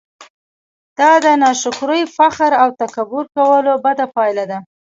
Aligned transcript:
دا 0.99 1.11
د 1.25 1.25
ناشکرۍ، 1.43 2.01
فخر 2.15 2.51
او 2.61 2.67
تکبير 2.81 3.25
کولو 3.35 3.73
بده 3.85 4.05
پايله 4.15 4.45
ده! 4.51 4.59